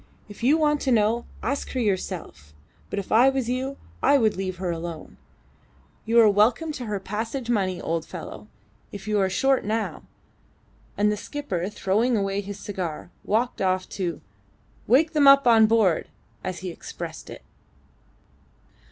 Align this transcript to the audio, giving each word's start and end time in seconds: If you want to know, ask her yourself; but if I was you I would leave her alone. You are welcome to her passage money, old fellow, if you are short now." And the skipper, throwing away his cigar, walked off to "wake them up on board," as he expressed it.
If 0.27 0.41
you 0.41 0.57
want 0.57 0.81
to 0.81 0.91
know, 0.91 1.25
ask 1.43 1.73
her 1.73 1.79
yourself; 1.79 2.55
but 2.89 2.97
if 2.97 3.11
I 3.11 3.29
was 3.29 3.47
you 3.49 3.77
I 4.01 4.17
would 4.17 4.35
leave 4.35 4.57
her 4.57 4.71
alone. 4.71 5.17
You 6.05 6.19
are 6.21 6.27
welcome 6.27 6.71
to 6.71 6.85
her 6.85 6.99
passage 6.99 7.51
money, 7.51 7.79
old 7.79 8.03
fellow, 8.07 8.47
if 8.91 9.07
you 9.07 9.19
are 9.19 9.29
short 9.29 9.63
now." 9.63 10.01
And 10.97 11.11
the 11.11 11.17
skipper, 11.17 11.69
throwing 11.69 12.17
away 12.17 12.41
his 12.41 12.59
cigar, 12.59 13.11
walked 13.23 13.61
off 13.61 13.87
to 13.89 14.21
"wake 14.87 15.11
them 15.13 15.27
up 15.27 15.45
on 15.45 15.67
board," 15.67 16.07
as 16.43 16.61
he 16.61 16.71
expressed 16.71 17.29
it. 17.29 17.43